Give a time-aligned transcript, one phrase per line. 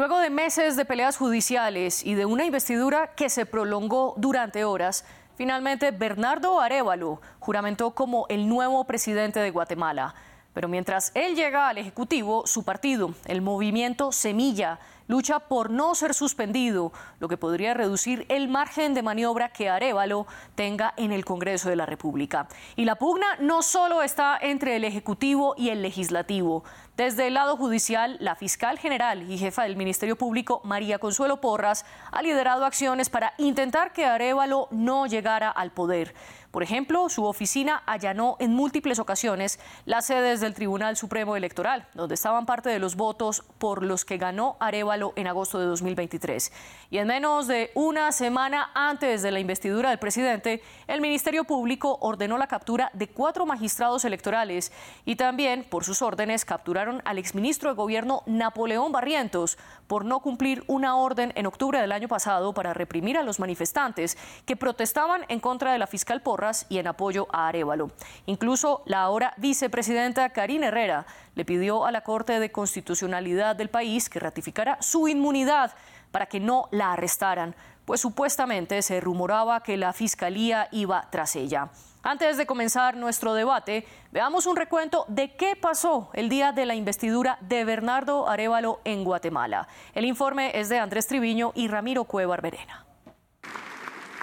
[0.00, 5.04] Luego de meses de peleas judiciales y de una investidura que se prolongó durante horas,
[5.36, 10.14] finalmente Bernardo Arevalo juramentó como el nuevo presidente de Guatemala.
[10.54, 16.14] Pero mientras él llega al Ejecutivo, su partido, el movimiento Semilla, lucha por no ser
[16.14, 21.68] suspendido, lo que podría reducir el margen de maniobra que Arevalo tenga en el Congreso
[21.68, 22.48] de la República.
[22.74, 26.64] Y la pugna no solo está entre el Ejecutivo y el Legislativo.
[27.00, 31.86] Desde el lado judicial, la fiscal general y jefa del Ministerio Público, María Consuelo Porras,
[32.12, 36.14] ha liderado acciones para intentar que Arevalo no llegara al poder.
[36.50, 42.16] Por ejemplo, su oficina allanó en múltiples ocasiones las sedes del Tribunal Supremo Electoral, donde
[42.16, 46.52] estaban parte de los votos por los que ganó Arevalo en agosto de 2023.
[46.90, 51.98] Y en menos de una semana antes de la investidura del presidente, el Ministerio Público
[52.00, 54.72] ordenó la captura de cuatro magistrados electorales
[55.04, 60.64] y también, por sus órdenes, capturaron al exministro de Gobierno Napoleón Barrientos por no cumplir
[60.66, 65.40] una orden en octubre del año pasado para reprimir a los manifestantes que protestaban en
[65.40, 67.90] contra de la fiscal Porras y en apoyo a Arevalo.
[68.26, 74.08] Incluso la ahora vicepresidenta Karina Herrera le pidió a la Corte de Constitucionalidad del país
[74.08, 75.72] que ratificara su inmunidad
[76.10, 77.54] para que no la arrestaran,
[77.84, 81.70] pues supuestamente se rumoraba que la fiscalía iba tras ella.
[82.02, 86.74] Antes de comenzar nuestro debate, veamos un recuento de qué pasó el día de la
[86.74, 89.68] investidura de Bernardo Arevalo en Guatemala.
[89.94, 92.86] El informe es de Andrés Triviño y Ramiro Cuevar Verena.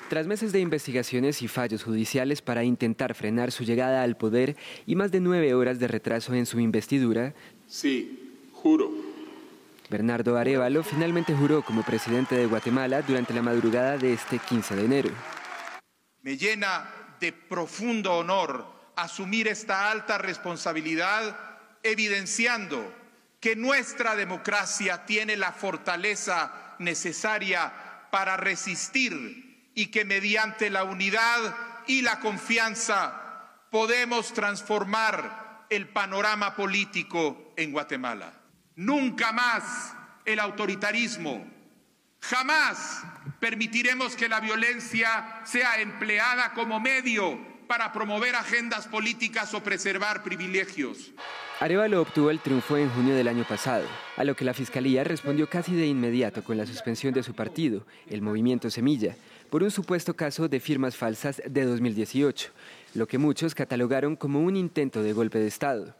[0.09, 4.55] Tras meses de investigaciones y fallos judiciales para intentar frenar su llegada al poder
[4.87, 7.35] y más de nueve horas de retraso en su investidura,
[7.67, 8.89] sí, juro.
[9.89, 14.85] Bernardo Arevalo finalmente juró como presidente de Guatemala durante la madrugada de este 15 de
[14.85, 15.09] enero.
[16.23, 21.37] Me llena de profundo honor asumir esta alta responsabilidad,
[21.83, 22.93] evidenciando
[23.39, 27.71] que nuestra democracia tiene la fortaleza necesaria
[28.11, 31.55] para resistir y que mediante la unidad
[31.85, 33.21] y la confianza
[33.69, 38.33] podemos transformar el panorama político en Guatemala.
[38.75, 39.93] Nunca más
[40.25, 41.45] el autoritarismo.
[42.21, 43.03] Jamás
[43.39, 51.11] permitiremos que la violencia sea empleada como medio para promover agendas políticas o preservar privilegios.
[51.59, 55.49] Arevalo obtuvo el triunfo en junio del año pasado, a lo que la Fiscalía respondió
[55.49, 59.15] casi de inmediato con la suspensión de su partido, el Movimiento Semilla,
[59.49, 62.51] por un supuesto caso de firmas falsas de 2018,
[62.93, 65.95] lo que muchos catalogaron como un intento de golpe de Estado.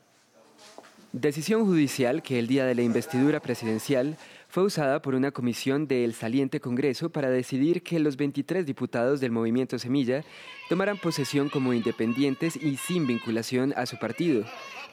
[1.12, 4.18] Decisión judicial que el día de la investidura presidencial
[4.57, 9.29] fue usada por una comisión del saliente Congreso para decidir que los 23 diputados del
[9.29, 10.23] movimiento Semilla
[10.68, 14.45] tomaran posesión como independientes y sin vinculación a su partido,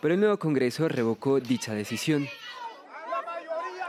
[0.03, 2.27] pero el nuevo Congreso revocó dicha decisión.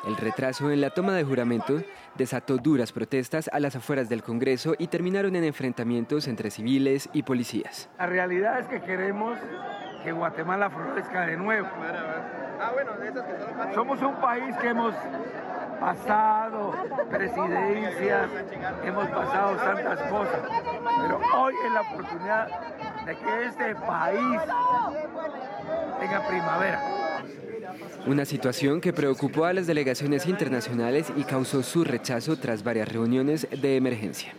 [0.07, 1.83] El retraso en la toma de juramento
[2.15, 7.23] desató duras protestas a las afueras del Congreso y terminaron en enfrentamientos entre civiles y
[7.23, 7.89] policías.
[7.97, 9.37] La realidad es que queremos
[10.05, 11.67] que Guatemala florezca de nuevo.
[13.73, 14.93] Somos un país que hemos
[15.79, 16.73] pasado
[17.09, 18.29] presidencias,
[18.83, 20.41] hemos pasado tantas cosas,
[21.01, 22.47] pero hoy es la oportunidad
[23.05, 24.41] de que este país
[25.99, 26.81] tenga primavera.
[28.07, 33.47] Una situación que preocupó a las delegaciones internacionales y causó su rechazo tras varias reuniones
[33.49, 34.33] de emergencia.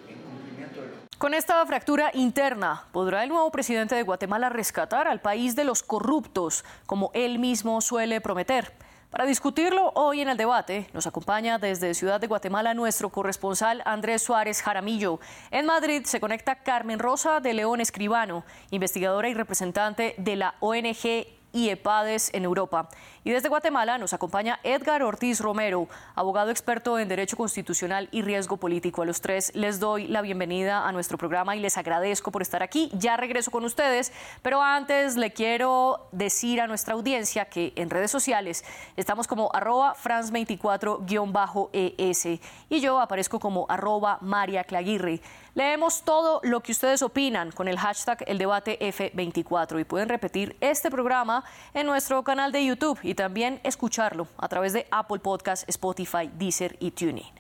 [1.19, 5.83] Con esta fractura interna, ¿podrá el nuevo presidente de Guatemala rescatar al país de los
[5.83, 8.73] corruptos, como él mismo suele prometer?
[9.17, 14.21] Para discutirlo hoy en el debate, nos acompaña desde Ciudad de Guatemala nuestro corresponsal Andrés
[14.21, 15.21] Suárez Jaramillo.
[15.51, 21.27] En Madrid se conecta Carmen Rosa de León Escribano, investigadora y representante de la ONG
[21.57, 22.91] y EPADES en Europa.
[23.25, 28.59] Y desde Guatemala nos acompaña Edgar Ortiz Romero, abogado experto en Derecho Constitucional y Riesgo
[28.59, 29.01] Político.
[29.01, 32.63] A los tres les doy la bienvenida a nuestro programa y les agradezco por estar
[32.63, 32.91] aquí.
[32.93, 34.13] Ya regreso con ustedes,
[34.43, 38.63] pero antes le quiero decir a nuestra audiencia que en redes sociales
[38.99, 45.23] estamos como arroba france24-es y yo aparezco como arroba María Claguirre.
[45.57, 50.55] Leemos todo lo que ustedes opinan con el hashtag El Debate F24 y pueden repetir
[50.61, 55.67] este programa en nuestro canal de YouTube y también escucharlo a través de Apple Podcast,
[55.67, 57.33] Spotify, Deezer y TuneIn.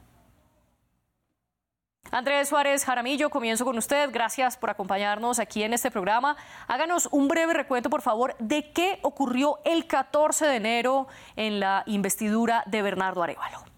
[2.10, 4.08] Andrés Suárez Jaramillo, comienzo con usted.
[4.10, 6.38] Gracias por acompañarnos aquí en este programa.
[6.68, 11.82] Háganos un breve recuento, por favor, de qué ocurrió el 14 de enero en la
[11.84, 13.75] investidura de Bernardo Arevalo.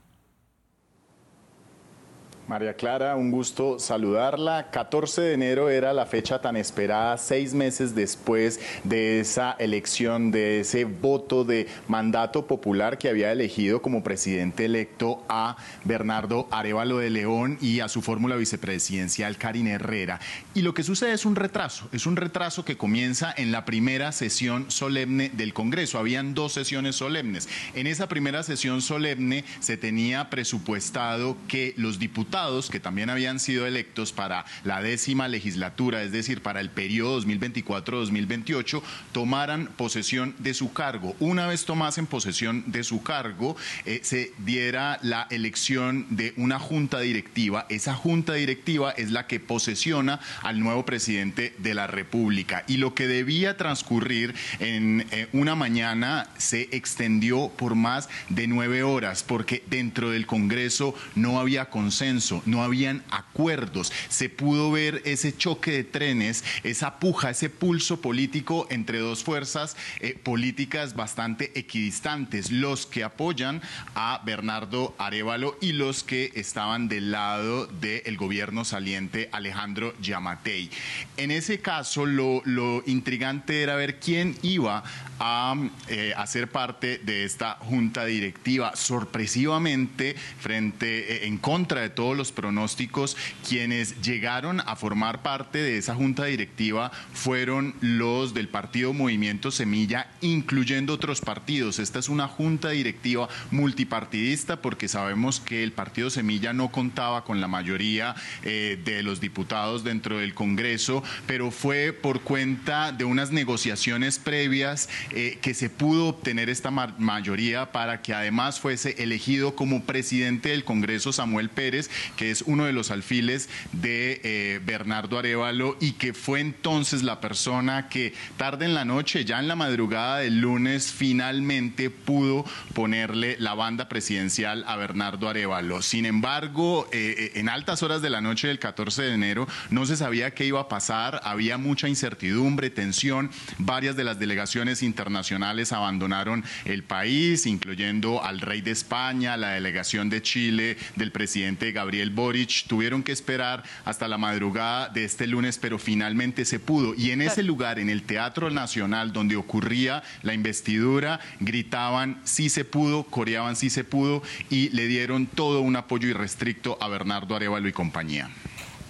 [2.49, 4.71] María Clara, un gusto saludarla.
[4.71, 10.61] 14 de enero era la fecha tan esperada, seis meses después de esa elección, de
[10.61, 17.11] ese voto de mandato popular que había elegido como presidente electo a Bernardo Arevalo de
[17.11, 20.19] León y a su fórmula vicepresidencial Karine Herrera.
[20.55, 24.11] Y lo que sucede es un retraso, es un retraso que comienza en la primera
[24.11, 25.99] sesión solemne del Congreso.
[25.99, 27.47] Habían dos sesiones solemnes.
[27.75, 32.38] En esa primera sesión solemne se tenía presupuestado que los diputados
[32.71, 38.81] que también habían sido electos para la décima legislatura, es decir, para el periodo 2024-2028,
[39.11, 41.17] tomaran posesión de su cargo.
[41.19, 43.57] Una vez tomasen posesión de su cargo,
[43.87, 47.67] eh, se diera la elección de una junta directiva.
[47.71, 52.63] Esa junta directiva es la que posesiona al nuevo presidente de la República.
[52.69, 58.85] Y lo que debía transcurrir en eh, una mañana se extendió por más de nueve
[58.85, 65.37] horas, porque dentro del Congreso no había consenso no habían acuerdos, se pudo ver ese
[65.37, 72.51] choque de trenes, esa puja, ese pulso político entre dos fuerzas eh, políticas bastante equidistantes,
[72.51, 73.63] los que apoyan
[73.95, 80.71] a Bernardo Arevalo y los que estaban del lado del gobierno saliente Alejandro Yamatei.
[81.17, 82.43] En ese caso, lo,
[82.87, 84.83] intrigante era ver quién iba
[85.21, 85.55] a
[85.89, 88.77] eh, hacer parte de esta junta directiva.
[88.77, 93.17] Sorpresivamente, frente eh, en contra de todos los pronósticos,
[93.49, 100.11] quienes llegaron a formar parte de esa junta directiva fueron los del partido Movimiento Semilla,
[100.21, 101.79] incluyendo otros partidos.
[101.79, 107.41] Esta es una junta directiva multipartidista porque sabemos que el partido Semilla no contaba con
[107.41, 113.31] la mayoría eh, de los diputados dentro del Congreso, pero fue por cuenta de unas
[113.31, 119.85] negociaciones previas eh, que se pudo obtener esta mayoría para que además fuese elegido como
[119.85, 125.77] presidente del Congreso Samuel Pérez, que es uno de los alfiles de eh, Bernardo Arevalo
[125.81, 130.19] y que fue entonces la persona que tarde en la noche, ya en la madrugada
[130.19, 132.45] del lunes, finalmente pudo
[132.75, 135.83] ponerle la banda presidencial a Bernardo Arevalo.
[135.83, 139.87] Sin embargo, eh, eh, en altas horas de la noche del 14 de enero no
[139.87, 145.73] se sabía qué iba a pasar, había mucha incertidumbre, tensión, varias de las delegaciones internacionales
[145.73, 151.98] abandonaron el país, incluyendo al rey de España, la delegación de Chile del presidente Gabriel
[152.11, 156.95] Boric tuvieron que esperar hasta la madrugada de este lunes, pero finalmente se pudo.
[156.95, 162.65] Y en ese lugar, en el Teatro Nacional, donde ocurría la investidura, gritaban sí se
[162.65, 167.69] pudo, coreaban sí se pudo y le dieron todo un apoyo irrestricto a Bernardo Arevalo
[167.69, 168.31] y compañía.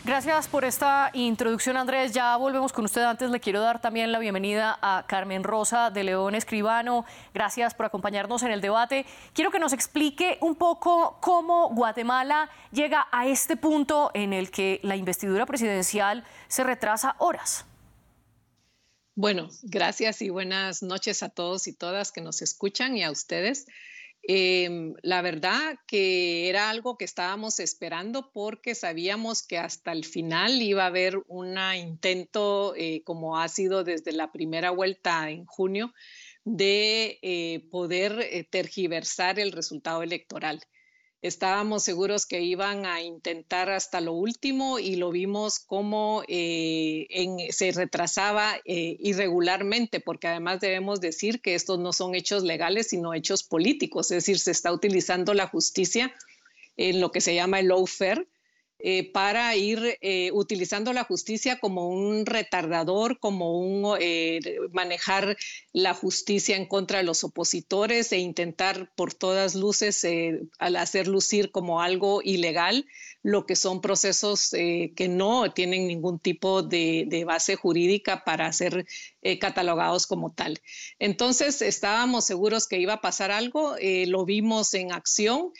[0.08, 2.12] Gracias por esta introducción, Andrés.
[2.12, 3.02] Ya volvemos con usted.
[3.02, 7.04] Antes le quiero dar también la bienvenida a Carmen Rosa de León Escribano.
[7.34, 9.04] Gracias por acompañarnos en el debate.
[9.34, 14.80] Quiero que nos explique un poco cómo Guatemala llega a este punto en el que
[14.82, 17.66] la investidura presidencial se retrasa horas.
[19.14, 23.66] Bueno, gracias y buenas noches a todos y todas que nos escuchan y a ustedes.
[24.30, 30.60] Em, la verdad que era algo que estábamos esperando porque sabíamos que hasta el final
[30.60, 35.94] iba a haber un intento, eh, como ha sido desde la primera vuelta en junio,
[36.44, 40.60] de eh, poder eh, tergiversar el resultado electoral
[41.22, 47.06] estábamos seguros que iban a intentar hasta lo último y lo vimos como eh,
[47.50, 53.14] se retrasaba eh, irregularmente, porque además debemos decir que estos no son hechos legales, sino
[53.14, 56.14] hechos políticos, es decir, se está utilizando la justicia
[56.76, 58.26] en lo que se llama el lawfare
[58.80, 64.38] eh, para ir eh, utilizando la justicia como un retardador, como un eh,
[64.72, 65.36] manejar
[65.72, 70.06] la justicia en contra de los opositores e intentar por todas luces
[70.58, 72.86] hacer lucir como algo ilegal
[73.22, 78.86] lo que son procesos que no tienen ningún tipo de, base jurídica para ser
[79.40, 80.60] catalogados como tal.
[80.98, 83.74] Entonces estábamos seguros que iba a pasar algo,
[84.06, 85.52] lo vimos en acción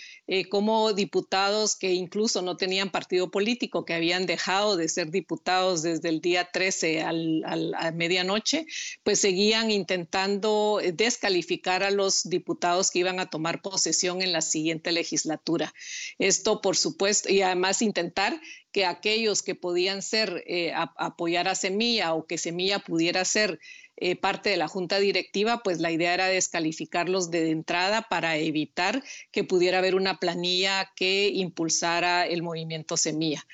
[0.51, 6.09] como diputados que incluso no tenían partido político que habían dejado de ser diputados desde
[6.09, 8.67] el día 13 al, a medianoche,
[9.03, 14.93] pues seguían intentando descalificar a los diputados que iban a tomar posesión en la siguiente
[14.93, 15.75] legislatura.
[16.19, 18.41] Esto, por supuesto, y además intentar
[18.73, 23.59] que aquellos que podían ser eh, apoyar a Semilla o que Semilla pudiera ser
[23.97, 29.03] eh, parte de la junta directiva, pues la idea era descalificarlos de entrada para evitar
[29.33, 33.45] que pudiera haber una planilla que impulsara el movimiento Semilla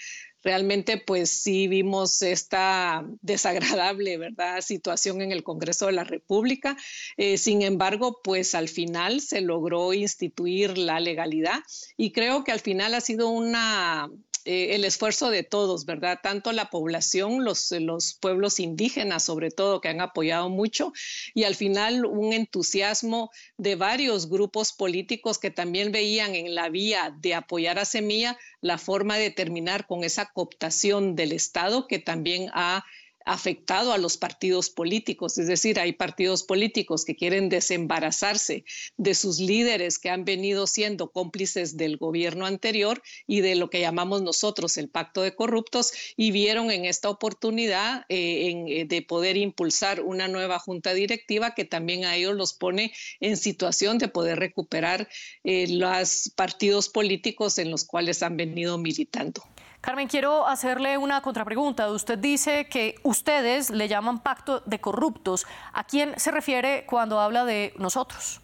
[0.45, 6.77] realmente pues sí vimos esta desagradable, ¿verdad?, situación en el Congreso de la República.
[7.17, 11.61] Eh, sin embargo, pues al final se logró instituir la legalidad
[11.97, 14.11] y creo que al final ha sido una
[14.45, 16.21] eh, el esfuerzo de todos, ¿verdad?
[16.23, 20.93] Tanto la población, los, los pueblos indígenas sobre todo, que han apoyado mucho,
[21.35, 27.15] y al final un entusiasmo de varios grupos políticos que también veían en la vía
[27.19, 32.51] de apoyar a Semilla la forma de terminar con esa cooptación del Estado que también
[32.53, 32.85] ha
[33.25, 38.65] afectado a los partidos políticos, es decir, hay partidos políticos que quieren desembarazarse
[38.97, 43.81] de sus líderes que han venido siendo cómplices del gobierno anterior y de lo que
[43.81, 49.37] llamamos nosotros el pacto de corruptos y vieron en esta oportunidad eh, eh, de poder
[49.37, 54.39] impulsar una nueva junta directiva que también a ellos los pone en situación de poder
[54.39, 55.09] recuperar
[55.45, 59.43] eh, los partidos políticos en los cuales han venido militando.
[59.85, 61.91] Carmen, quiero hacerle una contrapregunta.
[61.91, 65.45] Usted dice que ustedes le llaman pacto de corruptos.
[65.75, 68.41] ¿A quién se refiere cuando habla de nosotros?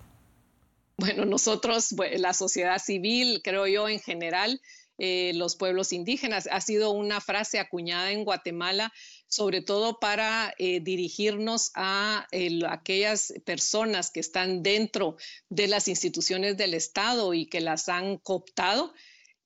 [0.99, 4.61] Bueno, nosotros, la sociedad civil, creo yo en general,
[4.99, 8.93] eh, los pueblos indígenas, ha sido una frase acuñada en Guatemala
[9.27, 12.27] sobre todo para eh, dirigirnos a
[12.69, 15.17] aquellas personas que están dentro
[15.49, 18.93] de las instituciones del Estado y que las han cooptado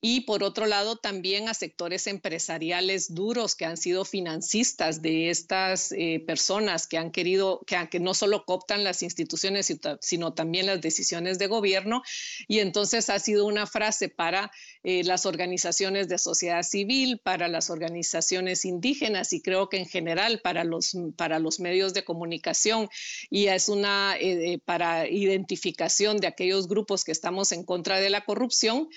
[0.07, 5.91] y por otro lado también a sectores empresariales duros que han sido financistas de estas
[5.93, 10.79] eh, personas que han querido, que, que, no solo cooptan las instituciones, sino también las
[10.79, 12.03] decisiones de gobierno.
[12.47, 14.51] Y entonces ha sido una frase para
[14.83, 20.39] eh, las organizaciones de sociedad civil, para las organizaciones indígenas y creo que en general
[20.43, 22.89] para los, para los medios de comunicación.
[23.31, 28.23] Y es una eh, para identificación de aquellos grupos que estamos en contra de la
[28.23, 28.87] corrupción,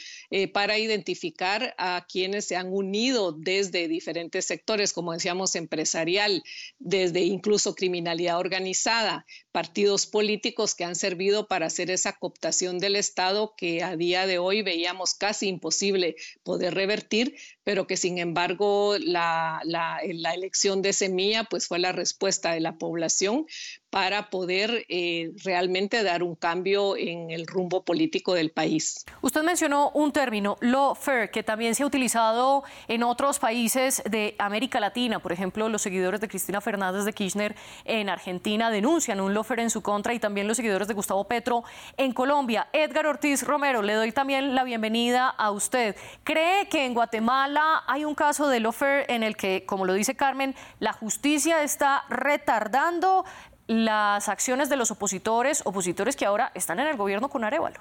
[0.52, 6.42] para identificar identificar a quienes se han unido desde diferentes sectores, como decíamos, empresarial,
[6.80, 13.54] desde incluso criminalidad organizada, partidos políticos que han servido para hacer esa cooptación del Estado
[13.56, 19.60] que a día de hoy veíamos casi imposible poder revertir, pero que sin embargo la,
[19.64, 19.98] la,
[20.34, 23.46] elección de Semilla pues fue la respuesta de la población
[23.90, 29.06] para poder eh, realmente dar un cambio en el rumbo político del país.
[29.22, 34.78] Usted mencionó un término, lawfare, que también se ha utilizado en otros países de América
[34.78, 35.20] Latina.
[35.20, 39.70] Por ejemplo, los seguidores de Cristina Fernández de Kirchner en Argentina denuncian un lawfare en
[39.70, 41.64] su contra y también los seguidores de Gustavo Petro
[41.96, 42.68] en Colombia.
[42.72, 45.96] Edgar Ortiz Romero, le doy también la bienvenida a usted.
[46.24, 50.14] ¿Cree que en Guatemala hay un caso de lawfare en el que, como lo dice
[50.14, 53.24] Carmen, la justicia está retardando
[53.68, 57.80] las acciones de los opositores, opositores que ahora están en el gobierno con Arevalo.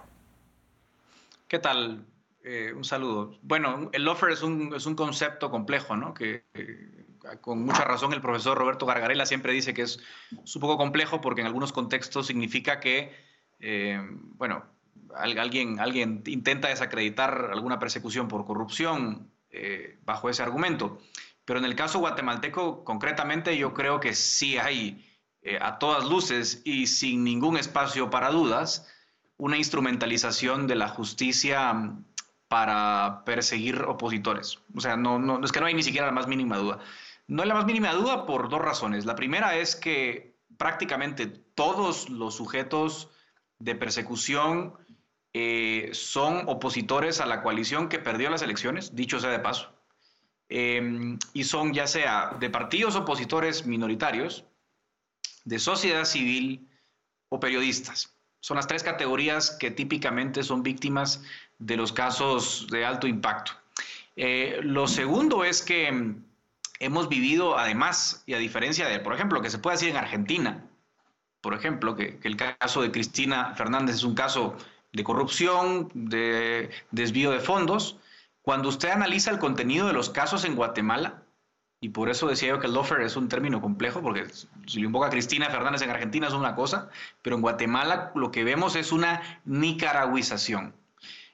[1.48, 2.06] ¿Qué tal?
[2.44, 3.40] Eh, un saludo.
[3.42, 6.14] Bueno, el offer es un, es un concepto complejo, ¿no?
[6.14, 6.44] Que
[7.42, 10.00] con mucha razón el profesor Roberto Gargarela siempre dice que es,
[10.32, 13.14] un poco complejo porque en algunos contextos significa que,
[13.60, 14.00] eh,
[14.36, 14.66] bueno,
[15.16, 21.00] alguien, alguien intenta desacreditar alguna persecución por corrupción eh, bajo ese argumento.
[21.46, 25.07] Pero en el caso guatemalteco, concretamente, yo creo que sí hay
[25.48, 28.86] eh, a todas luces y sin ningún espacio para dudas,
[29.38, 32.04] una instrumentalización de la justicia mm,
[32.50, 34.60] para perseguir opositores.
[34.76, 36.80] O sea, no, no, es que no hay ni siquiera la más mínima duda.
[37.28, 39.06] No hay la más mínima duda por dos razones.
[39.06, 43.10] La primera es que prácticamente todos los sujetos
[43.60, 44.74] de persecución
[45.34, 49.72] eh, son opositores a la coalición que perdió las elecciones, dicho sea de paso.
[50.50, 54.46] Em, y son ya sea de partidos opositores minoritarios,
[55.48, 56.68] de sociedad civil
[57.30, 58.14] o periodistas.
[58.42, 61.24] Son las tres categorías que típicamente son víctimas
[61.58, 63.54] de los casos de alto impacto.
[64.18, 66.16] Eh, lo segundo es que
[66.80, 70.66] hemos vivido además, y a diferencia de, por ejemplo, que se puede decir en Argentina,
[71.40, 74.58] por ejemplo, que el caso de Cristina Fernández es un caso
[74.92, 77.98] de corrupción, de desvío de fondos,
[78.42, 81.24] cuando usted analiza el contenido de los casos en Guatemala,
[81.80, 84.26] y por eso decía yo que el lofer es un término complejo, porque
[84.66, 86.90] si lo invoca Cristina Fernández en Argentina es una cosa,
[87.22, 90.74] pero en Guatemala lo que vemos es una nicaragüización.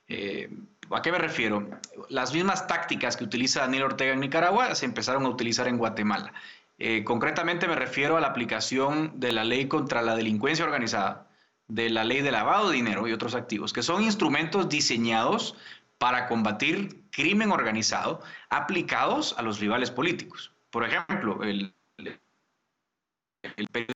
[0.10, 0.50] Eh,
[0.92, 1.70] ¿A qué me refiero?
[2.10, 6.34] Las mismas tácticas que utiliza Daniel Ortega en Nicaragua se empezaron a utilizar en Guatemala.
[6.78, 11.28] Eh, concretamente me refiero a la aplicación de la ley contra la delincuencia organizada,
[11.70, 15.56] de la ley de lavado de dinero y otros activos, que son instrumentos diseñados
[15.98, 20.52] para combatir crimen organizado aplicados a los rivales políticos.
[20.70, 23.88] Por ejemplo, el, el,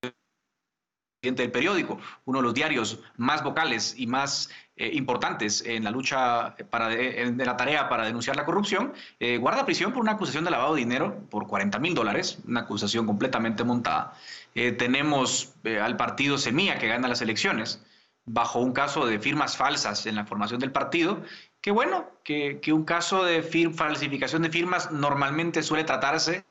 [1.36, 6.56] del periódico, uno de los diarios más vocales y más eh, importantes en la lucha
[6.70, 10.51] para de, la tarea para denunciar la corrupción, eh, guarda prisión por una acusación de
[10.51, 14.13] lavado de dinero por 40 mil dólares, una acusación completamente montada.
[14.54, 17.84] Eh, tenemos al partido Semilla que gana las elecciones
[18.25, 21.24] bajo un caso de firmas falsas en la formación del partido
[21.62, 26.46] Qué bueno que, un caso de falsificación de firmas normalmente suele tratarse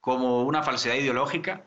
[0.00, 1.64] como una falsedad ideológica,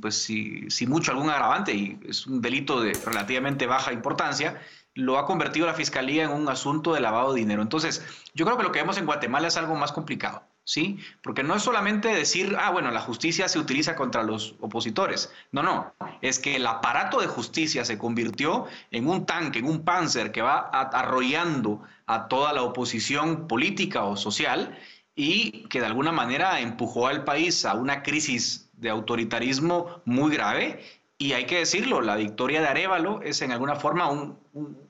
[0.00, 4.60] pues si, si mucho algún agravante y es un delito de relativamente baja importancia,
[4.94, 7.62] lo ha convertido la fiscalía en un asunto de lavado de dinero.
[7.62, 10.42] Entonces, yo creo que lo que vemos en Guatemala es algo más complicado.
[10.70, 10.98] ¿sí?
[11.22, 15.32] Porque no es solamente decir, ah, bueno, la justicia se utiliza contra los opositores.
[15.50, 19.84] No, no, es que el aparato de justicia se convirtió en un tanque, en un
[19.84, 24.76] panzer que va arrollando a toda la oposición política o social
[25.14, 30.84] y que de alguna manera empujó al país a una crisis de autoritarismo muy grave.
[31.18, 34.10] Y hay que decirlo, la victoria de Arevalo es en alguna forma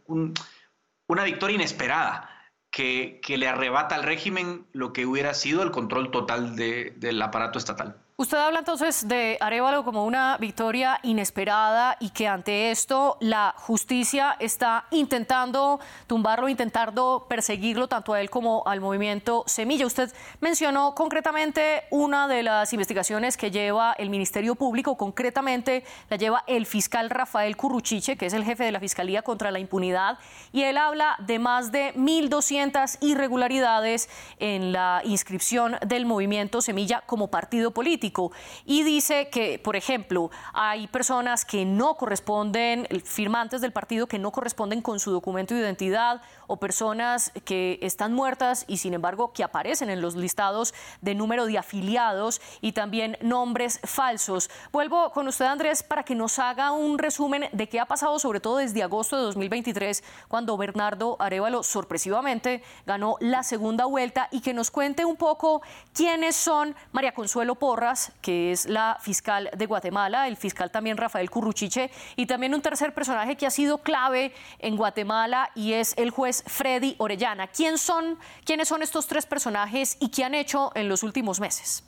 [0.07, 2.40] una victoria inesperada
[2.71, 7.97] que, le arrebata al régimen lo que hubiera sido el control total del aparato estatal.
[8.21, 14.37] Usted habla entonces de Arevalo como una victoria inesperada y que ante esto la justicia
[14.39, 19.87] está intentando tumbarlo, intentando perseguirlo tanto a él como al movimiento Semilla.
[19.87, 20.13] Usted
[20.43, 26.67] mencionó concretamente una de las investigaciones que lleva el Ministerio Público, concretamente la lleva el
[26.67, 30.19] fiscal Rafael Curruchiche, que es el jefe de la Fiscalía contra la Impunidad,
[30.53, 32.60] y él habla de más de 1.200
[33.01, 38.33] irregularidades en la inscripción del movimiento Semilla como partido político
[38.65, 44.31] y dice que, por ejemplo, hay personas que no corresponden, firmantes del partido que no
[44.31, 49.45] corresponden con su documento de identidad o personas que están muertas y sin embargo que
[49.45, 54.51] aparecen en los listados de número de afiliados y también nombres falsos.
[54.73, 58.41] Vuelvo con usted, Andrés, para que nos haga un resumen de qué ha pasado, sobre
[58.41, 62.50] todo desde agosto de 2023, cuando Bernardo Arevalo sorpresivamente
[62.87, 65.63] ganó la segunda vuelta y que nos cuente un poco
[65.95, 71.31] quiénes son María Consuelo Porras, que es la fiscal de Guatemala, el fiscal también Rafael
[71.31, 76.11] Curruchiche y también un tercer personaje que ha sido clave en Guatemala y es el
[76.11, 77.49] juez Freddy Orellana.
[77.49, 81.85] ¿Quién son, ¿Quiénes son estos tres personajes y qué han hecho en los últimos meses?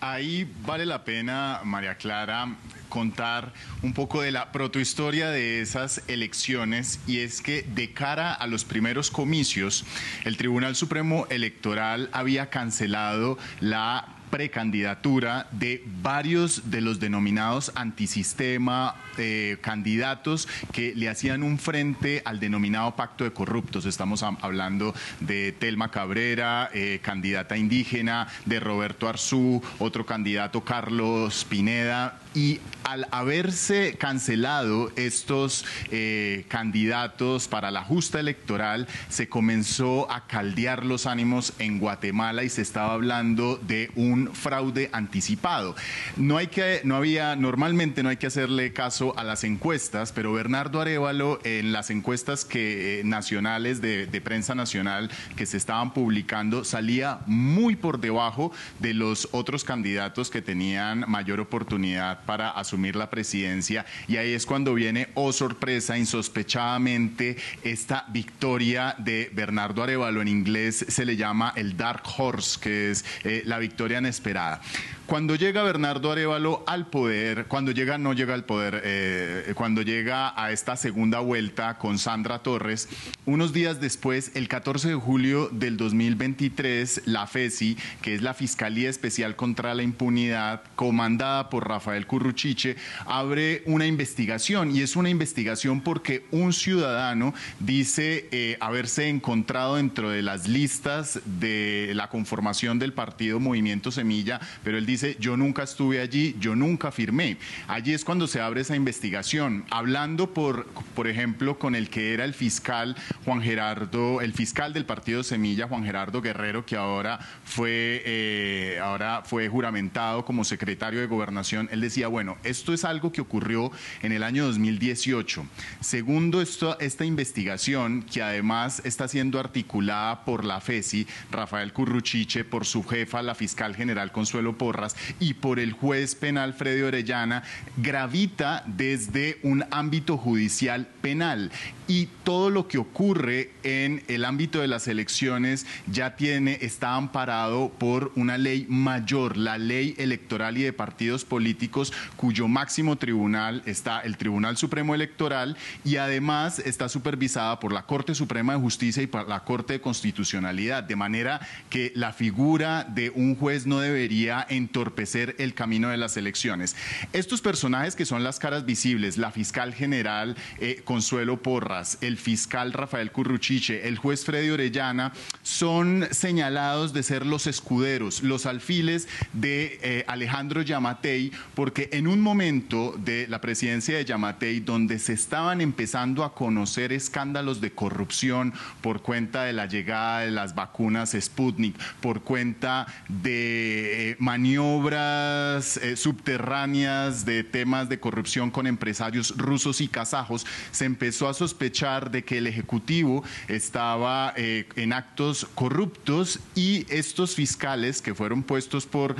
[0.00, 2.54] Ahí vale la pena, María Clara,
[2.90, 8.46] contar un poco de la protohistoria de esas elecciones y es que de cara a
[8.46, 9.84] los primeros comicios,
[10.24, 19.58] el Tribunal Supremo Electoral había cancelado la precandidatura de varios de los denominados antisistema eh,
[19.60, 23.86] candidatos que le hacían un frente al denominado pacto de corruptos.
[23.86, 32.20] Estamos hablando de Telma Cabrera, eh, candidata indígena, de Roberto Arzú, otro candidato Carlos Pineda,
[32.36, 40.84] y al haberse cancelado estos eh, candidatos para la justa electoral, se comenzó a caldear
[40.84, 45.74] los ánimos en Guatemala y se estaba hablando de un fraude anticipado.
[46.16, 50.34] No hay que, no había, normalmente no hay que hacerle caso a las encuestas, pero
[50.34, 55.94] Bernardo Arevalo en las encuestas que, eh, nacionales de, de prensa nacional que se estaban
[55.94, 62.96] publicando salía muy por debajo de los otros candidatos que tenían mayor oportunidad para asumir
[62.96, 70.20] la presidencia y ahí es cuando viene, oh sorpresa, insospechadamente, esta victoria de Bernardo Arevalo,
[70.20, 74.60] en inglés se le llama el Dark Horse, que es eh, la victoria inesperada.
[75.06, 80.34] Cuando llega Bernardo Arevalo al poder, cuando llega, no llega al poder, eh, cuando llega
[80.36, 82.88] a esta segunda vuelta con Sandra Torres,
[83.24, 88.90] unos días después, el 14 de julio del 2023, la FESI, que es la Fiscalía
[88.90, 92.74] Especial contra la Impunidad, comandada por Rafael Curruchiche,
[93.06, 94.74] abre una investigación.
[94.74, 101.20] Y es una investigación porque un ciudadano dice eh, haberse encontrado dentro de las listas
[101.24, 106.36] de la conformación del partido Movimiento Semilla, pero él dice dice, yo nunca estuve allí,
[106.40, 107.36] yo nunca firmé.
[107.68, 112.24] Allí es cuando se abre esa investigación, hablando por, por ejemplo, con el que era
[112.24, 118.02] el fiscal Juan Gerardo, el fiscal del partido Semilla, Juan Gerardo Guerrero, que ahora fue,
[118.04, 121.68] eh, ahora fue juramentado como secretario de gobernación.
[121.70, 123.70] Él decía, bueno, esto es algo que ocurrió
[124.02, 125.46] en el año 2018.
[125.80, 132.64] Segundo, esto, esta investigación, que además está siendo articulada por la FESI, Rafael Curruchiche, por
[132.64, 134.85] su jefa, la fiscal general Consuelo Porra,
[135.18, 137.42] y por el juez penal Freddy Orellana
[137.76, 141.50] gravita desde un ámbito judicial penal.
[141.88, 147.70] Y todo lo que ocurre en el ámbito de las elecciones ya tiene está amparado
[147.78, 154.00] por una ley mayor, la ley electoral y de partidos políticos cuyo máximo tribunal está
[154.00, 159.06] el Tribunal Supremo Electoral y además está supervisada por la Corte Suprema de Justicia y
[159.06, 164.44] por la Corte de Constitucionalidad, de manera que la figura de un juez no debería
[164.48, 166.76] en entorpecer el camino de las elecciones.
[167.14, 172.74] Estos personajes que son las caras visibles, la fiscal general eh, Consuelo Porras, el fiscal
[172.74, 179.78] Rafael Curruchiche, el juez Freddy Orellana, son señalados de ser los escuderos, los alfiles de
[179.82, 185.62] eh, Alejandro Yamatei, porque en un momento de la presidencia de Yamatei, donde se estaban
[185.62, 191.78] empezando a conocer escándalos de corrupción por cuenta de la llegada de las vacunas Sputnik,
[192.02, 199.88] por cuenta de eh, maniobras eh, subterráneas, de temas de corrupción con empresarios rusos y
[199.88, 206.86] kazajos, se empezó a sospechar de que el Ejecutivo estaba eh, en actos corruptos y
[206.88, 209.16] estos fiscales que fueron puestos por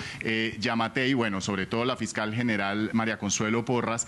[0.61, 4.07] Yamatei, bueno, sobre todo la fiscal general María Consuelo Porras,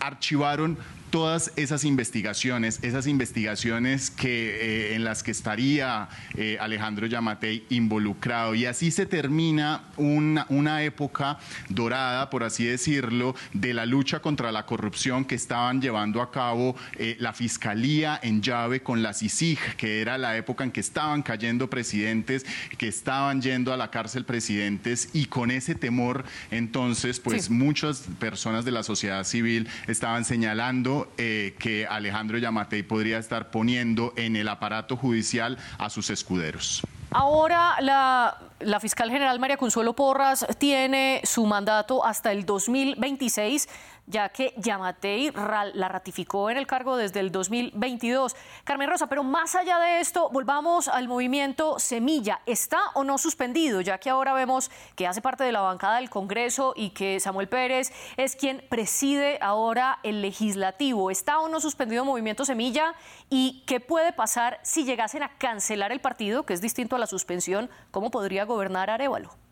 [0.00, 0.78] archivaron
[1.14, 8.56] todas esas investigaciones, esas investigaciones que, eh, en las que estaría eh, Alejandro Yamatei involucrado.
[8.56, 14.50] Y así se termina una, una época dorada, por así decirlo, de la lucha contra
[14.50, 19.76] la corrupción que estaban llevando a cabo eh, la Fiscalía en llave con la CICIG,
[19.76, 22.44] que era la época en que estaban cayendo presidentes,
[22.76, 28.64] que estaban yendo a la cárcel presidentes y con ese temor entonces pues muchas personas
[28.64, 34.48] de la sociedad civil estaban señalando eh, que Alejandro Yamatei podría estar poniendo en el
[34.48, 36.82] aparato judicial a sus escuderos.
[37.10, 43.68] Ahora la, la, fiscal general María Consuelo Porras tiene su mandato hasta el 2026
[44.06, 48.36] ya que Yamatei la ratificó en el cargo desde el 2022.
[48.64, 52.40] Carmen Rosa, pero más allá de esto, volvamos al movimiento Semilla.
[52.46, 53.80] ¿Está o no suspendido?
[53.80, 57.48] Ya que ahora vemos que hace parte de la bancada del Congreso y que Samuel
[57.48, 61.10] Pérez es quien preside ahora el legislativo.
[61.10, 62.94] ¿Está o no suspendido el movimiento Semilla?
[63.30, 67.06] ¿Y qué puede pasar si llegasen a cancelar el partido, que es distinto a la
[67.06, 67.70] suspensión?
[67.90, 69.43] ¿Cómo podría gobernar Arevalo?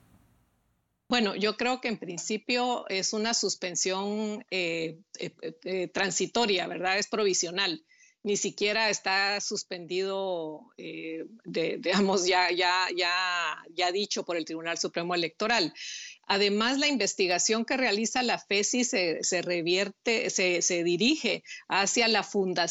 [1.13, 6.97] Bueno, yo creo que en principio es una suspensión eh, eh, eh, transitoria, ¿verdad?
[6.97, 7.85] Es provisional.
[8.23, 10.73] Ni siquiera está suspendido,
[11.45, 15.75] digamos, ya, ya, ya, ya dicho por el Tribunal Supremo Electoral.
[16.27, 22.27] Además, la investigación que realiza la FESI se, revierte, se, dirige hacia la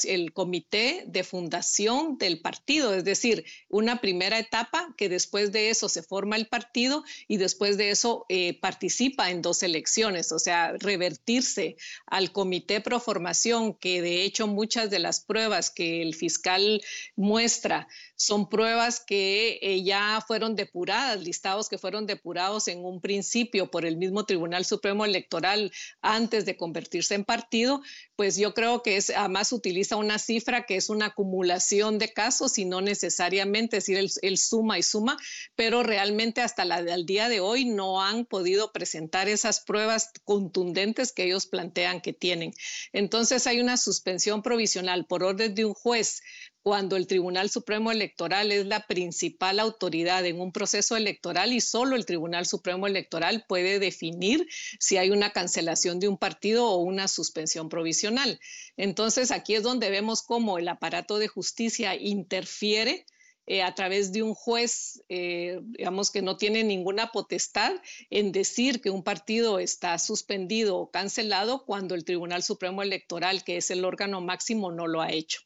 [0.05, 5.89] el comité de fundación del partido, es decir, una primera etapa que después de eso
[5.89, 10.73] se forma el partido y después de eso eh, participa en dos elecciones, o sea,
[10.77, 11.75] revertirse
[12.07, 16.81] al comité pro formación, que de hecho muchas de las pruebas que el fiscal
[17.15, 17.87] muestra
[18.21, 23.83] son pruebas que eh, ya fueron depuradas, listados que fueron depurados en un principio por
[23.83, 27.81] el mismo Tribunal Supremo Electoral antes de convertirse en partido,
[28.15, 32.59] pues yo creo que es, además utiliza una cifra que es una acumulación de casos
[32.59, 35.17] y no necesariamente, es decir, el, suma y suma,
[35.55, 41.11] pero realmente hasta la, el día de hoy no han podido presentar esas pruebas contundentes
[41.11, 42.53] que ellos plantean que tienen.
[42.93, 46.21] Entonces hay una suspensión provisional por orden de un juez
[46.63, 51.95] cuando el Tribunal Supremo Electoral es la principal autoridad en un proceso electoral y solo
[51.95, 54.47] el Tribunal Supremo Electoral puede definir
[54.79, 58.39] si hay una cancelación de un partido o una suspensión provisional.
[58.77, 63.05] Entonces, aquí es donde vemos cómo el aparato de justicia interfiere
[63.47, 67.73] eh, a través de un juez, eh, digamos que no tiene ninguna potestad
[68.11, 73.57] en decir que un partido está suspendido o cancelado cuando el Tribunal Supremo Electoral, que
[73.57, 75.41] es el órgano máximo, no lo ha hecho.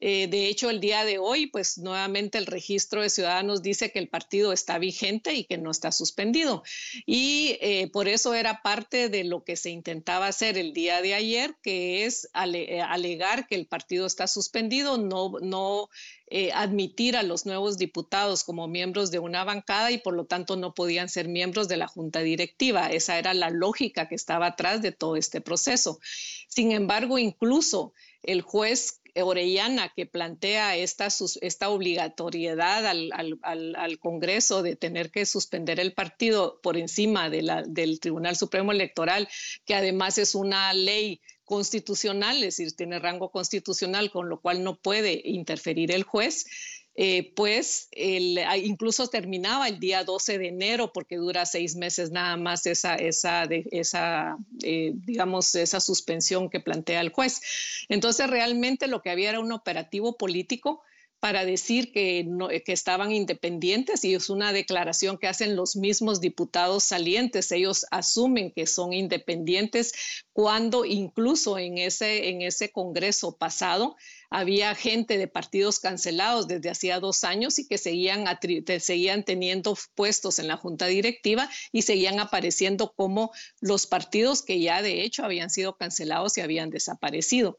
[0.00, 3.98] Eh, de hecho, el día de hoy, pues nuevamente el registro de ciudadanos dice que
[3.98, 6.62] el partido está vigente y que no está suspendido.
[7.04, 11.14] Y eh, por eso era parte de lo que se intentaba hacer el día de
[11.14, 15.88] ayer, que es eh, alegar que el partido está suspendido, no, no
[16.52, 20.74] admitir a los nuevos diputados como miembros de una bancada y por lo tanto no
[20.74, 22.88] podían ser miembros de la junta directiva.
[22.92, 26.00] Esa era la lógica que estaba atrás de todo este proceso.
[26.46, 31.08] Sin embargo, incluso el juez Orellana que plantea esta,
[31.40, 38.00] esta obligatoriedad al, Congreso de tener que suspender el partido por encima de la, del
[38.00, 39.28] Tribunal Supremo Electoral,
[39.64, 44.76] que además es una ley constitucional, es decir, tiene rango constitucional, con lo cual no
[44.76, 46.44] puede interferir el juez.
[47.00, 47.88] Eh, pues
[48.44, 52.96] ah, incluso terminaba el día 12 de enero porque dura seis meses nada más esa,
[52.96, 53.46] esa,
[54.64, 57.40] eh, digamos, esa suspensión que plantea el juez.
[57.88, 60.82] Entonces realmente lo que había era un operativo político
[61.20, 62.28] para decir que,
[62.64, 67.52] que, estaban independientes y es una declaración que hacen los mismos diputados salientes.
[67.52, 69.92] Ellos asumen que son independientes
[70.32, 73.96] cuando incluso en ese, en ese Congreso pasado
[74.30, 78.24] había gente de partidos cancelados desde hacía dos años y que seguían,
[78.80, 84.82] seguían teniendo puestos en la junta directiva y seguían apareciendo como los partidos que ya
[84.82, 87.56] de hecho habían sido cancelados y habían desaparecido.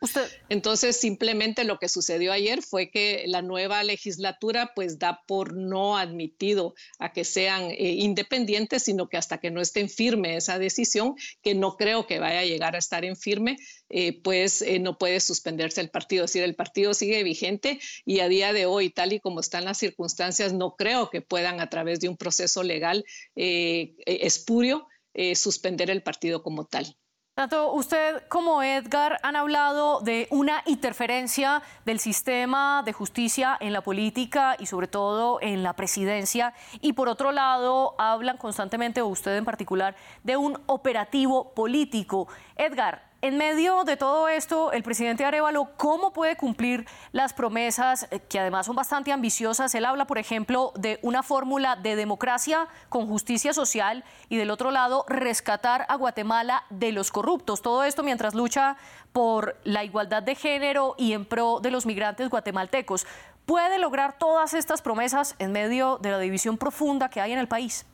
[0.49, 5.97] Entonces, simplemente lo que sucedió ayer fue que la nueva legislatura pues da por no
[5.97, 11.15] admitido a que sean eh, independientes, sino que hasta que no estén firme esa decisión,
[11.41, 13.57] que no creo que vaya a llegar a estar en firme,
[13.89, 16.25] eh, pues eh, no puede suspenderse el partido.
[16.25, 19.65] Es decir, el partido sigue vigente y a día de hoy, tal y como están
[19.65, 24.87] las circunstancias, no creo que puedan a través de un proceso legal eh, espurio
[25.33, 26.95] suspender el partido como tal.
[27.39, 33.79] Tanto usted como Edgar han hablado de una interferencia del sistema de justicia en la
[33.79, 36.53] política y sobre todo en la presidencia.
[36.81, 42.27] Y por otro lado, hablan constantemente, o usted en particular, de un operativo político.
[42.57, 48.21] Edgar, en medio de todo esto, el presidente Arevalo, ¿cómo puede cumplir las promesas eh,
[48.21, 49.75] que además son bastante ambiciosas?
[49.75, 54.71] Él habla, por ejemplo, de una fórmula de democracia con justicia social y del otro
[54.71, 57.61] lado, rescatar a Guatemala de los corruptos.
[57.61, 58.77] Todo esto mientras lucha
[59.11, 63.05] por la igualdad de género y en pro de los migrantes guatemaltecos.
[63.45, 67.47] ¿Puede lograr todas estas promesas en medio de la división profunda que hay en el
[67.49, 67.85] país?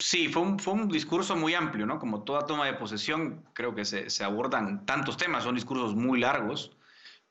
[0.00, 1.98] Sí, fue un, fue un discurso muy amplio, ¿no?
[1.98, 6.72] Como toda toma de posesión, creo que se, abordan tantos temas, son discursos muy largos,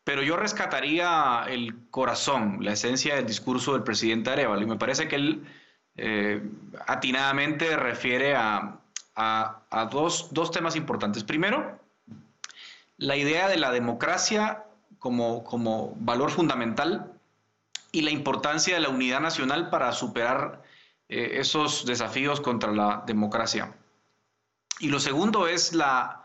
[0.04, 5.08] pero yo rescataría el corazón, la esencia del discurso del presidente Arevalo, y me parece
[5.08, 5.44] que él
[5.98, 6.48] eh,
[6.86, 8.78] atinadamente refiere a,
[9.16, 11.24] a, a dos, dos, temas importantes.
[11.24, 11.80] Primero,
[12.98, 14.64] la idea de la democracia
[15.00, 17.12] como, como valor fundamental
[17.92, 20.62] y la importancia de la unidad nacional para superar
[21.10, 23.76] eh, esos desafíos contra la democracia.
[24.80, 26.24] Y lo segundo es la,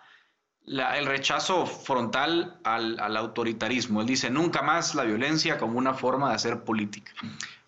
[0.66, 4.02] el rechazo frontal al, autoritarismo.
[4.02, 7.12] Él dice, nunca más la violencia como una forma de hacer política.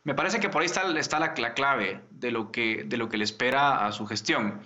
[0.05, 3.17] Me parece que por ahí está, está la, clave de lo, que, de lo que
[3.17, 4.61] le espera a su gestión.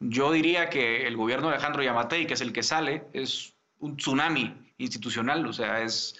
[0.00, 3.96] Yo diría que el gobierno de Alejandro Yamatei, que es el que sale, es un
[3.96, 6.16] tsunami institucional, o sea, es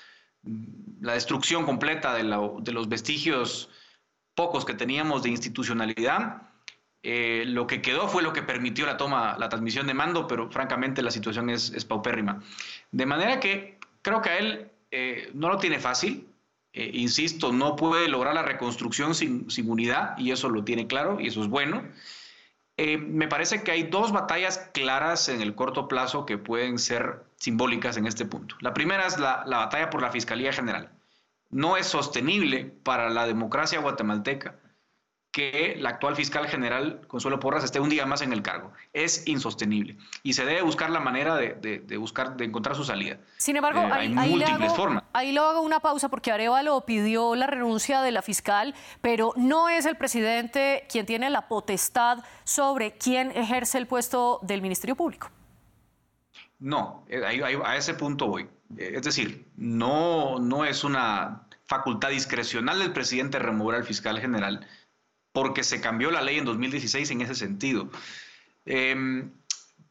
[1.00, 3.68] la destrucción completa de, de los vestigios
[4.42, 6.42] pocos que teníamos de institucionalidad.
[7.05, 10.50] Eh, lo que quedó fue lo que permitió la toma, la transmisión de mando, pero
[10.50, 12.42] francamente la situación es, paupérrima.
[12.90, 16.26] De manera que creo que a él eh, no lo tiene fácil.
[16.72, 21.20] Eh, insisto, no puede lograr la reconstrucción sin, sin, unidad y eso lo tiene claro
[21.20, 21.85] y eso es bueno.
[22.78, 27.96] me parece que hay dos batallas claras en el corto plazo que pueden ser simbólicas
[27.96, 28.57] en este punto.
[28.61, 30.90] La primera es la batalla por la Fiscalía General
[31.52, 34.56] no es sostenible para la democracia guatemalteca
[35.32, 38.72] que la actual fiscal general, Consuelo Porras, esté un día más en el cargo.
[38.92, 39.96] Es insostenible.
[40.22, 43.16] Y se debe buscar la manera de, buscar, de encontrar su salida.
[43.38, 45.04] Sin embargo, eh, hay múltiples formas.
[45.14, 49.70] Ahí lo hago una pausa porque Arevalo pidió la renuncia de la fiscal, pero no
[49.70, 55.30] es el presidente quien tiene la potestad sobre quién ejerce el puesto del Ministerio Público.
[56.62, 58.48] No, eh, a ese punto voy.
[58.79, 64.64] Eh, es decir, no, no es una facultad discrecional del presidente remover al fiscal general,
[65.33, 67.90] porque se cambió la ley en 2016 en ese sentido.
[68.64, 69.33] Em,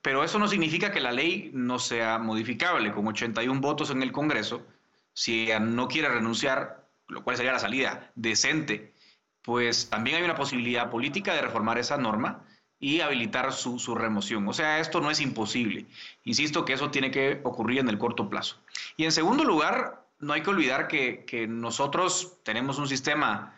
[0.02, 2.94] pero eso no significa que la ley no sea modificable.
[2.94, 4.66] Con 81 votos en el Congreso,
[5.14, 8.94] si no quiere renunciar, lo cual sería la salida decente,
[9.42, 12.46] pues también hay una posibilidad política de reformar esa norma
[12.82, 14.46] y habilitar su, remoción.
[14.48, 15.86] O sea, esto no es imposible.
[16.26, 18.58] Insisto que eso tiene que ocurrir en el corto plazo.
[18.98, 23.56] Y en segundo lugar, no hay que olvidar que, que nosotros tenemos un sistema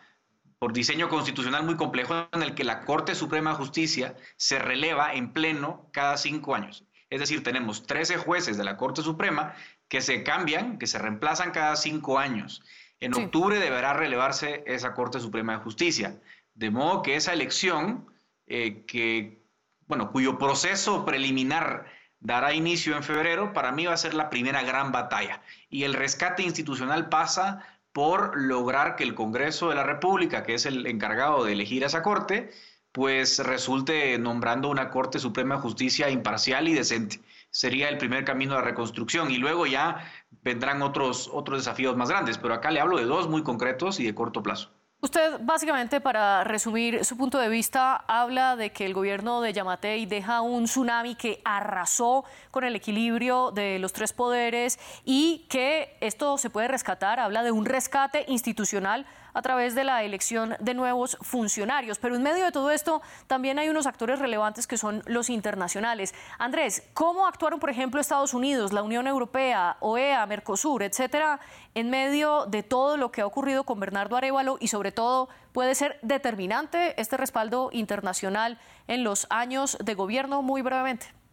[0.58, 5.14] por diseño constitucional muy complejo en el que la Corte Suprema de Justicia se releva
[5.14, 6.84] en pleno cada cinco años.
[7.08, 9.54] Es decir, tenemos 13 jueces de la Corte Suprema
[9.88, 12.62] que se cambian, que se reemplazan cada cinco años.
[13.00, 16.20] En octubre deberá relevarse esa Corte Suprema de Justicia.
[16.54, 18.06] De modo que esa elección
[18.46, 19.42] eh, que,
[19.86, 21.86] bueno, cuyo proceso preliminar
[22.20, 25.42] dará inicio en febrero, para mí va a ser la primera gran batalla.
[25.68, 30.66] Y el rescate institucional pasa por lograr que el Congreso de la República, que es
[30.66, 32.50] el encargado de elegir a esa Corte,
[32.92, 37.20] pues resulte nombrando una Corte Suprema de Justicia imparcial y decente.
[37.50, 42.38] Sería el primer camino de reconstrucción y luego ya vendrán otros, otros desafíos más grandes,
[42.38, 44.70] pero acá le hablo de dos muy concretos y de corto plazo.
[45.04, 50.06] Usted básicamente, para resumir su punto de vista, habla de que el gobierno de Yamatei
[50.06, 56.38] deja un tsunami que arrasó con el equilibrio de los tres poderes y que esto
[56.38, 61.18] se puede rescatar, habla de un rescate institucional a través de la elección de nuevos
[61.20, 61.98] funcionarios.
[61.98, 66.14] Pero en medio de todo esto también hay unos actores relevantes que son los internacionales.
[66.38, 71.40] Andrés, ¿cómo actuaron, por ejemplo, Estados Unidos, la Unión Europea, OEA, Mercosur, etcétera,
[71.74, 75.74] en medio de todo lo que ha ocurrido con Bernardo Arevalo y sobre todo puede
[75.74, 80.42] ser determinante este respaldo internacional en los años de gobierno?
[80.42, 81.23] Muy brevemente.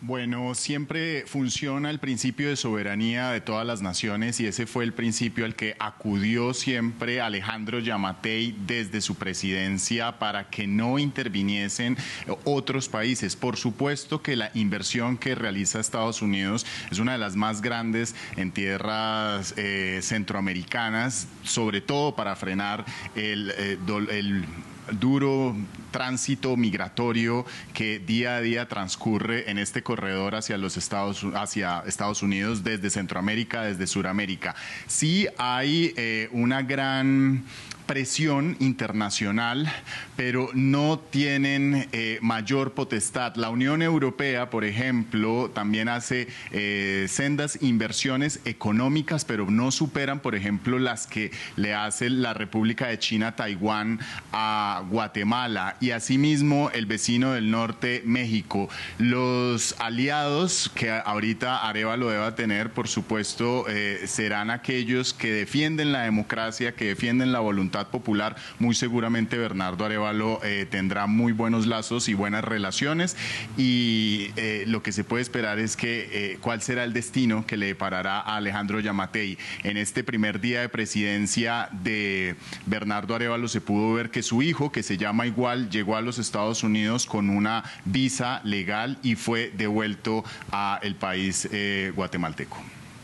[0.00, 4.92] Bueno, siempre funciona el principio de soberanía de todas las naciones y ese fue el
[4.92, 11.96] principio al que acudió siempre Alejandro Yamatei desde su presidencia para que no interviniesen
[12.44, 13.34] otros países.
[13.34, 18.14] Por supuesto que la inversión que realiza Estados Unidos es una de las más grandes
[18.36, 22.84] en tierras eh, centroamericanas, sobre todo para frenar
[23.16, 23.78] el, eh,
[24.12, 24.44] el
[24.92, 25.56] duro
[25.90, 32.22] tránsito migratorio que día a día transcurre en este corredor hacia los Estados, hacia Estados
[32.22, 34.54] Unidos desde Centroamérica, desde Suramérica.
[34.86, 37.44] Sí hay eh, una gran
[37.88, 39.66] presión internacional,
[40.14, 43.34] pero no tienen eh, mayor potestad.
[43.36, 50.34] La Unión Europea, por ejemplo, también hace eh, sendas inversiones económicas, pero no superan, por
[50.34, 53.98] ejemplo, las que le hace la República de China, Taiwán
[54.32, 58.68] a Guatemala y asimismo el vecino del norte, México.
[58.98, 65.92] Los aliados que ahorita Areva lo deba tener, por supuesto, eh, serán aquellos que defienden
[65.92, 71.66] la democracia, que defienden la voluntad popular, muy seguramente Bernardo Arevalo eh, tendrá muy buenos
[71.66, 73.16] lazos y buenas relaciones
[73.56, 77.66] y eh, lo que se puede esperar es que cuál será el destino que le
[77.66, 79.38] deparará a Alejandro Yamatei.
[79.62, 82.36] En este primer día de presidencia de
[82.66, 86.18] Bernardo Arevalo se pudo ver que su hijo, que se llama igual, llegó a los
[86.18, 91.48] Estados Unidos con una visa legal y fue devuelto a el país
[91.94, 92.56] guatemalteco.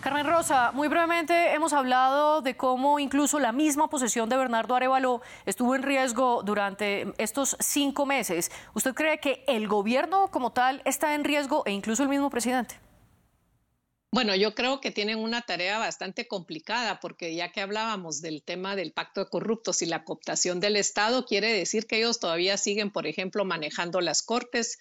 [0.05, 5.23] Carmen Rosa, muy brevemente hemos hablado de cómo incluso la misma posesión de Bernardo Arevalo
[5.47, 8.53] estuvo en riesgo durante estos cinco meses.
[8.75, 12.84] ¿Usted cree que el gobierno como tal está en riesgo e incluso el mismo presidente?
[14.15, 18.77] Bueno, yo creo que tienen una tarea bastante complicada porque ya que hablábamos del tema
[18.77, 22.93] del pacto de corruptos y la cooptación del Estado, quiere decir que ellos todavía siguen,
[22.93, 24.79] por ejemplo, manejando las cortes,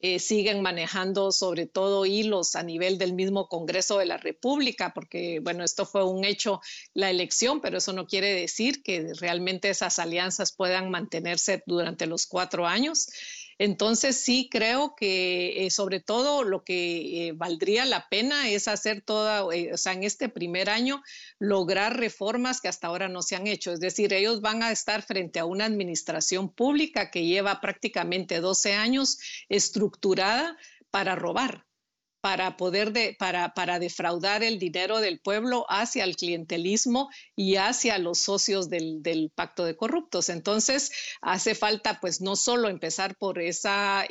[0.00, 5.40] eh, siguen manejando sobre todo hilos a nivel del mismo Congreso de la República, porque
[5.40, 6.60] bueno, esto fue un hecho,
[6.92, 12.26] la elección, pero eso no quiere decir que realmente esas alianzas puedan mantenerse durante los
[12.26, 13.08] cuatro años.
[13.58, 19.02] Entonces sí creo que eh, sobre todo lo que eh, valdría la pena es hacer
[19.02, 21.02] toda, eh, o sea, en este primer año
[21.38, 23.72] lograr reformas que hasta ahora no se han hecho.
[23.72, 28.74] Es decir, ellos van a estar frente a una administración pública que lleva prácticamente 12
[28.74, 30.56] años estructurada
[30.90, 31.64] para robar
[32.24, 37.98] para poder de, para, para defraudar el dinero del pueblo hacia el clientelismo y hacia
[37.98, 40.30] los socios del, del, pacto de corruptos.
[40.30, 44.06] Entonces, hace falta pues no solo empezar por esa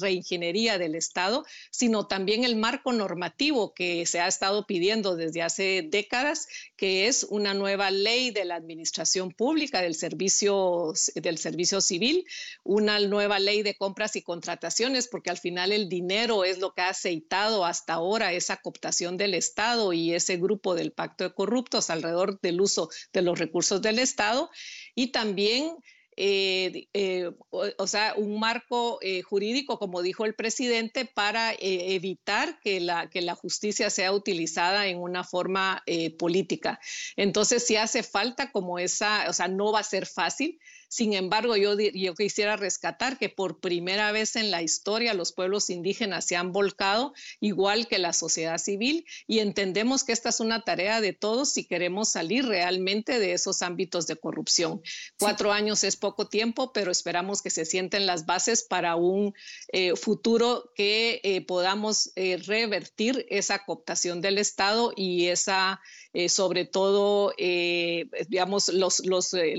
[0.00, 5.86] reingeniería del Estado, sino también el marco normativo que se ha estado pidiendo desde hace
[5.86, 12.24] décadas, que es una nueva ley de la administración pública del servicio, del servicio civil,
[12.64, 16.80] una nueva ley de compras y contrataciones, porque al final el dinero es lo que
[16.80, 21.90] ha aceitado hasta ahora esa cooptación del Estado y ese grupo del pacto de corruptos
[21.90, 24.50] alrededor del uso de los recursos del Estado
[24.94, 25.76] y también
[26.22, 32.78] eh, eh, o, sea, un marco eh, jurídico, como dijo el presidente, para evitar que
[32.78, 35.82] la, que la justicia sea utilizada en una forma
[36.18, 36.78] política.
[37.16, 40.58] Entonces, si hace falta como esa, o sea, no va a ser fácil,
[40.90, 45.70] sin embargo, yo, yo quisiera rescatar que por primera vez en la historia los pueblos
[45.70, 50.62] indígenas se han volcado, igual que la sociedad civil, y entendemos que esta es una
[50.62, 54.82] tarea de todos si queremos salir realmente de esos ámbitos de corrupción.
[55.16, 59.32] Cuatro años es poco tiempo, pero esperamos que se sienten las bases para un
[59.68, 65.80] eh, futuro que eh, podamos eh, revertir esa cooptación del Estado y esa
[66.12, 69.54] eh, sobre todo, eh, digamos, los, los, eh,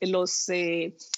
[0.00, 0.46] los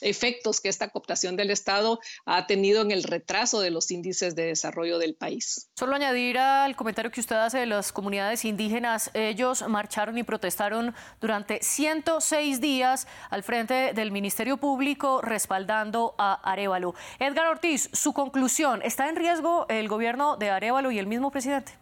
[0.00, 4.46] efectos que esta cooptación del Estado ha tenido en el retraso de los índices de
[4.46, 5.70] desarrollo del país.
[5.76, 10.94] Solo añadir al comentario que usted hace de las comunidades indígenas, ellos marcharon y protestaron
[11.20, 16.94] durante 106 días al frente del Ministerio Público respaldando a Arevalo.
[17.20, 21.81] Edgar Ortiz, su conclusión, ¿está en riesgo el gobierno de Arevalo y el mismo presidente?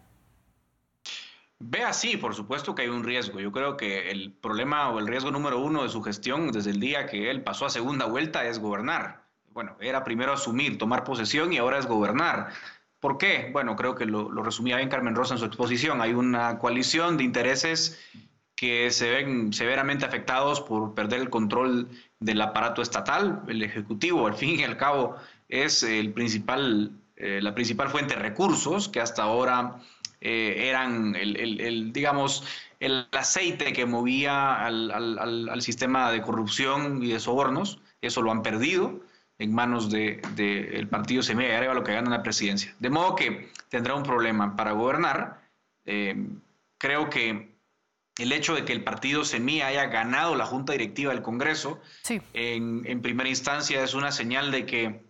[1.62, 3.38] Ve así, por supuesto que hay un riesgo.
[3.38, 6.80] Yo creo que el problema o el riesgo número uno de su gestión desde el
[6.80, 9.26] día que él pasó a segunda vuelta es gobernar.
[9.52, 12.48] Bueno, era primero asumir, tomar posesión y ahora es gobernar.
[12.98, 13.50] ¿Por qué?
[13.52, 16.00] Bueno, creo que lo, resumía bien Carmen Rosa en su exposición.
[16.00, 18.00] Hay una coalición de intereses
[18.54, 21.90] que se ven severamente afectados por perder el control
[22.20, 23.42] del aparato estatal.
[23.48, 25.16] El Ejecutivo, al fin y al cabo,
[25.50, 29.78] es el principal, eh, la principal fuente de recursos que hasta ahora
[30.20, 32.44] eh, eran el, digamos,
[32.78, 37.80] el aceite que movía al, sistema de corrupción y de sobornos.
[38.00, 39.00] Eso lo han perdido
[39.38, 42.74] en manos del de, partido Semilla y lo que gana la presidencia.
[42.78, 45.40] De modo que tendrá un problema para gobernar.
[45.86, 46.14] Eh,
[46.78, 47.50] creo que
[48.18, 51.80] el hecho de que el partido Semilla haya ganado la junta directiva del Congreso
[52.34, 55.00] en, primera instancia es una señal de que,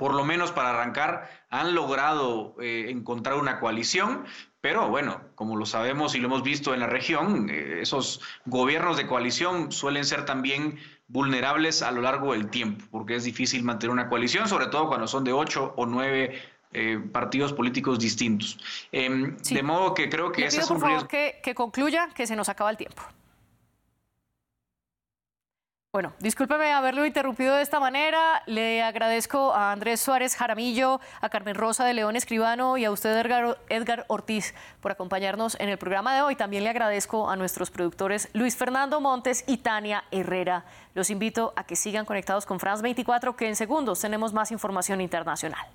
[0.00, 4.24] por lo menos para arrancar, han logrado eh, encontrar una coalición,
[4.62, 8.96] pero bueno, como lo sabemos y lo hemos visto en la región, eh, esos gobiernos
[8.96, 10.78] de coalición suelen ser también
[11.08, 15.06] vulnerables a lo largo del tiempo, porque es difícil mantener una coalición, sobre todo cuando
[15.06, 16.40] son de ocho o nueve
[16.72, 18.58] eh, partidos políticos distintos.
[18.92, 21.08] Em, de modo que creo que ese es un riesgo.
[21.08, 23.02] Que, que concluya, que se nos acaba el tiempo.
[25.92, 28.44] Bueno, discúlpeme haberlo interrumpido de esta manera.
[28.46, 33.18] Le agradezco a Andrés Suárez Jaramillo, a Carmen Rosa de León Escribano y a usted,
[33.18, 36.36] Edgar, Edgar, Ortiz, por acompañarnos en el programa de hoy.
[36.36, 40.64] También le agradezco a nuestros productores Luis Fernando Montes y Tania Herrera.
[40.94, 45.00] Los invito a que sigan conectados con France 24, que en segundos tenemos más información
[45.00, 45.66] internacional.